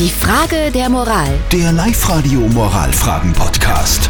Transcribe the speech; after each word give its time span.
Die 0.00 0.08
Frage 0.08 0.70
der 0.72 0.88
Moral. 0.88 1.28
Der 1.52 1.72
Live-Radio 1.72 2.40
Moralfragen-Podcast. 2.40 4.08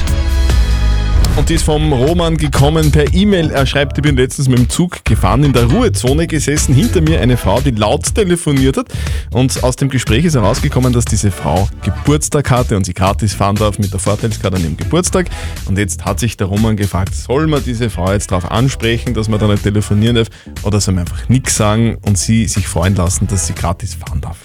Und 1.37 1.49
die 1.49 1.55
ist 1.55 1.65
vom 1.65 1.93
Roman 1.93 2.37
gekommen 2.37 2.93
per 2.93 3.13
E-Mail. 3.13 3.51
Er 3.51 3.67
schreibt, 3.67 3.99
ich 3.99 4.03
bin 4.03 4.15
letztens 4.15 4.47
mit 4.47 4.59
dem 4.59 4.69
Zug 4.69 5.05
gefahren, 5.05 5.43
in 5.43 5.53
der 5.53 5.65
Ruhezone 5.65 6.29
gesessen, 6.29 6.77
hinter 6.77 7.01
mir 7.01 7.21
eine 7.21 7.37
Frau, 7.37 7.61
die 7.61 7.73
laut 7.73 8.15
telefoniert 8.15 8.77
hat. 8.77 8.87
Und 9.33 9.65
aus 9.65 9.75
dem 9.75 9.89
Gespräch 9.89 10.25
ist 10.25 10.35
herausgekommen, 10.35 10.93
dass 10.93 11.07
diese 11.07 11.33
Frau 11.33 11.69
Geburtstag 11.83 12.49
hatte 12.53 12.77
und 12.77 12.85
sie 12.85 12.95
gratis 12.95 13.35
fahren 13.35 13.57
darf 13.57 13.81
mit 13.81 13.93
der 13.93 13.99
Vorteilskarte 13.99 14.59
an 14.59 14.63
ihrem 14.63 14.77
Geburtstag. 14.77 15.27
Und 15.67 15.77
jetzt 15.77 16.05
hat 16.05 16.21
sich 16.21 16.37
der 16.37 16.47
Roman 16.47 16.77
gefragt, 16.77 17.17
soll 17.17 17.49
man 17.49 17.65
diese 17.65 17.91
Frau 17.91 18.13
jetzt 18.13 18.31
darauf 18.31 18.49
ansprechen, 18.49 19.13
dass 19.15 19.29
man 19.29 19.41
da 19.41 19.49
nicht 19.49 19.65
telefonieren 19.65 20.15
darf, 20.15 20.29
oder 20.63 20.81
soll 20.81 20.95
man 20.95 21.09
einfach 21.09 21.29
nichts 21.29 21.57
sagen 21.57 21.99
und 22.03 22.17
sie 22.17 22.47
sich 22.47 22.69
freuen 22.69 22.95
lassen, 22.95 23.27
dass 23.27 23.49
sie 23.49 23.55
gratis 23.55 23.97
fahren 23.97 24.21
darf? 24.21 24.37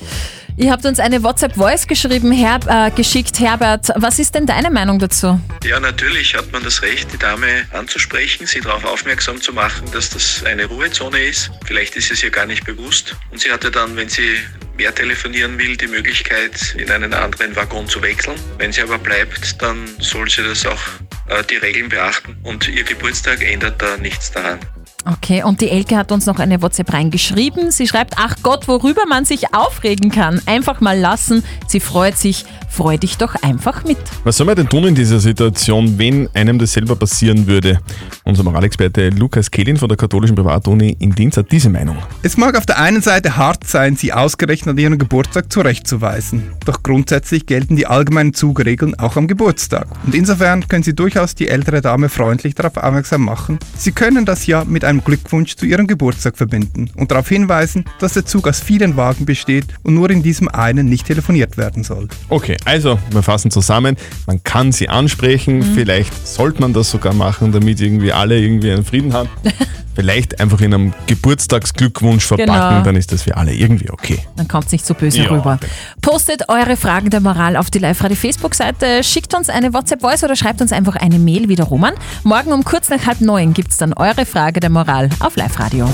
Ihr 0.58 0.72
habt 0.72 0.86
uns 0.86 1.02
eine 1.02 1.22
WhatsApp-Voice 1.22 1.86
geschrieben, 1.86 2.32
Herb, 2.32 2.66
äh, 2.70 2.90
geschickt. 2.90 3.40
Herbert, 3.42 3.90
was 3.96 4.20
ist 4.20 4.36
denn 4.36 4.46
deine 4.46 4.72
Meinung 4.72 5.00
dazu? 5.00 5.38
Ja, 5.66 5.82
natürlich 5.82 6.34
hat 6.34 6.50
man 6.54 6.64
das 6.64 6.82
Recht, 6.82 7.12
die 7.12 7.18
Dame 7.18 7.66
anzusprechen, 7.74 8.48
sie 8.48 8.62
darauf 8.62 8.86
aufmerksam 8.86 9.42
zu 9.42 9.52
machen, 9.52 9.84
dass 9.92 10.12
das 10.12 10.46
eine 10.46 10.66
Ruhezone 10.66 11.20
ist. 11.20 11.52
Vielleicht 11.66 11.98
ist 11.98 12.10
es 12.10 12.24
ihr 12.24 12.30
gar 12.30 12.46
nicht 12.46 12.64
bewusst. 12.64 13.18
Und 13.32 13.42
sie 13.42 13.52
hatte 13.52 13.70
dann, 13.70 13.98
wenn 13.98 14.08
sie 14.08 14.38
mehr 14.78 14.96
telefonieren 14.96 15.58
will, 15.58 15.76
die 15.76 15.88
Möglichkeit, 15.88 16.74
in 16.78 16.90
einen 16.90 17.14
anderen 17.14 17.54
Waggon 17.58 17.90
zu 17.90 18.02
wechseln. 18.02 18.38
Wenn 18.58 18.72
sie 18.72 18.82
aber 18.82 18.98
bleibt, 18.98 19.62
dann 19.62 19.90
soll 20.00 20.30
sie 20.30 20.44
das 20.44 20.66
auch 20.66 20.82
äh, 21.28 21.44
die 21.50 21.58
Regeln 21.58 21.90
beachten. 21.90 22.38
Und 22.44 22.70
ihr 22.70 22.84
Geburtstag 22.84 23.44
ändert 23.44 23.82
da 23.82 23.98
nichts 23.98 24.32
daran. 24.32 24.60
Okay, 25.08 25.44
und 25.44 25.62
die 25.62 25.70
Elke 25.70 25.98
hat 25.98 26.12
uns 26.12 26.26
noch 26.26 26.40
eine 26.40 26.64
WhatsApp 26.64 26.92
reingeschrieben. 26.92 27.70
Sie 27.70 27.88
schreibt, 27.88 28.16
ach 28.18 28.38
Gott, 28.42 28.68
worüber 28.68 29.04
man 29.08 29.24
sich 29.24 29.54
aufregen 29.54 30.10
kann. 30.10 30.42
Einfach 30.48 30.82
mal 30.82 30.98
lassen. 30.98 31.44
Sie 31.68 31.80
freut 31.80 32.18
sich. 32.18 32.46
Freu 32.76 32.98
dich 32.98 33.18
doch 33.18 33.36
einfach 33.36 33.86
mit. 33.86 33.98
Was 34.26 34.36
soll 34.36 34.48
man 34.48 34.58
denn 34.58 34.68
tun 34.68 34.84
in 34.84 34.96
dieser 34.96 35.22
Situation, 35.22 35.98
wenn 35.98 36.28
einem 36.34 36.60
das 36.60 36.74
selber 36.74 36.98
passieren 36.98 37.48
würde? 37.48 37.80
Unser 38.26 38.44
Moralexperte 38.44 39.10
Lukas 39.12 39.50
Kehlin 39.50 39.78
von 39.78 39.88
der 39.88 39.98
katholischen 39.98 40.36
Privatuni 40.36 40.98
in 41.00 41.12
Dienst 41.12 41.38
hat 41.38 41.52
diese 41.54 41.70
Meinung. 41.70 41.98
Es 42.22 42.36
mag 42.36 42.58
auf 42.58 42.66
der 42.66 42.78
einen 42.78 43.02
Seite 43.02 43.38
hart 43.38 43.66
sein, 43.66 43.96
sie 43.96 44.12
ausgerechnet 44.12 44.74
an 44.74 44.78
ihrem 44.78 44.98
Geburtstag 44.98 45.54
zurechtzuweisen. 45.54 46.52
Doch 46.66 46.84
grundsätzlich 46.84 47.46
gelten 47.46 47.78
die 47.78 47.88
allgemeinen 47.88 48.34
Zugregeln 48.34 48.94
auch 49.00 49.16
am 49.16 49.28
Geburtstag. 49.28 49.88
Und 50.06 50.14
insofern 50.14 50.68
können 50.68 50.84
Sie 50.84 50.96
durchaus 50.96 51.34
die 51.34 51.48
ältere 51.48 51.82
Dame 51.82 52.10
freundlich 52.10 52.56
darauf 52.56 52.76
aufmerksam 52.76 53.22
machen. 53.22 53.58
Sie 53.78 53.94
können 53.94 54.26
das 54.26 54.48
ja 54.48 54.66
mit 54.66 54.84
einem 54.84 54.95
Glückwunsch 55.04 55.56
zu 55.56 55.66
ihrem 55.66 55.88
Geburtstag 55.88 56.38
verbinden 56.38 56.90
und 56.96 57.12
darauf 57.12 57.28
hinweisen, 57.30 57.86
dass 58.00 58.14
der 58.14 58.26
Zug 58.26 58.48
aus 58.48 58.60
vielen 58.60 58.98
Wagen 58.98 59.26
besteht 59.26 59.66
und 59.84 59.94
nur 59.94 60.10
in 60.10 60.24
diesem 60.24 60.48
einen 60.48 60.88
nicht 60.88 61.08
telefoniert 61.08 61.58
werden 61.58 61.84
soll. 61.84 62.08
Okay, 62.30 62.58
also 62.66 63.00
wir 63.12 63.24
fassen 63.24 63.52
zusammen. 63.52 63.98
Man 64.28 64.44
kann 64.44 64.72
sie 64.72 64.90
ansprechen, 64.90 65.64
vielleicht 65.64 66.28
sollte 66.28 66.62
man 66.62 66.74
das 66.74 66.92
sogar 66.92 67.14
machen, 67.14 67.52
damit 67.52 67.82
irgendwie 67.82 68.12
alle 68.12 68.40
irgendwie 68.40 68.72
einen 68.72 68.86
Frieden 68.86 69.14
haben. 69.14 69.30
vielleicht 69.96 70.40
einfach 70.40 70.62
in 70.62 70.74
einem 70.74 70.94
Geburtstagsglückwunsch 71.08 72.26
verpacken, 72.26 72.54
Genau. 72.54 72.82
dann 72.84 72.96
ist 72.96 73.12
das 73.12 73.24
für 73.24 73.38
alle 73.38 73.54
irgendwie 73.54 73.90
okay. 73.90 74.20
Dann 74.36 74.48
kommt 74.48 74.72
nicht 74.72 74.86
so 74.86 74.94
böse 74.94 75.24
Ja, 75.24 75.30
rüber. 75.30 75.58
genau. 75.60 75.72
Postet 76.02 76.50
eure 76.50 76.78
Fragen 76.78 77.10
der 77.10 77.22
Moral 77.22 77.56
auf 77.58 77.70
die 77.72 77.80
Live-Radio 77.80 78.16
Facebook-Seite, 78.18 79.04
schickt 79.04 79.34
uns 79.34 79.50
eine 79.50 79.74
WhatsApp-Voice 79.74 80.24
oder 80.24 80.36
schreibt 80.36 80.62
uns 80.62 80.72
einfach 80.72 80.96
eine 80.96 81.20
Mail 81.20 81.50
wie 81.50 81.56
der 81.56 81.66
Roman. 81.66 81.94
Morgen 82.24 82.52
um 82.54 82.64
kurz 82.64 82.90
nach 82.90 83.06
halb 83.06 83.22
neun 83.22 83.54
gibt 83.54 83.72
es 83.72 83.78
dann 83.78 83.94
eure 83.94 84.26
Frage 84.26 84.60
der 84.60 84.70
Moral 84.70 85.10
auf 85.20 85.36
Live-Radio. 85.36 85.90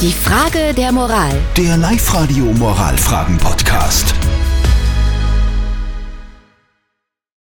Die 0.00 0.12
Frage 0.12 0.74
der 0.76 0.92
Moral. 0.92 1.32
Der 1.56 1.76
Live-Radio 1.76 2.44
Moralfragen-Podcast. 2.54 4.14